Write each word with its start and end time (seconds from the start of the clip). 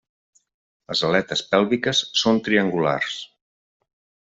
Les 0.93 1.03
aletes 1.09 1.45
pèlviques 1.53 2.03
són 2.25 2.43
triangulars. 2.49 3.23